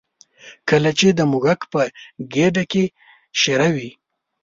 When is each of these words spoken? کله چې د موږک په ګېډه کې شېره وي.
کله 0.69 0.91
چې 0.99 1.07
د 1.17 1.19
موږک 1.31 1.61
په 1.71 1.81
ګېډه 2.33 2.63
کې 2.71 2.83
شېره 3.39 3.69
وي. 3.75 3.89